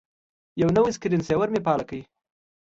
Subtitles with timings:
[0.61, 1.99] یو نوی سکرین سیور مې فعال کړ.